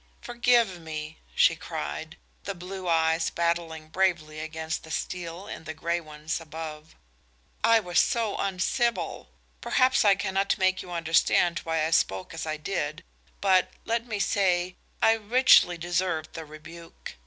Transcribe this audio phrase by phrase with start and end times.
[0.19, 5.99] "Forgive me," she cried, the blue eyes battling bravely against the steel in the grey
[5.99, 6.95] ones above.
[7.63, 9.29] "I was so uncivil!
[9.61, 13.03] Perhaps I cannot make you understand why I spoke as I did,
[13.41, 17.13] but, let me say, I richly deserved the rebuke.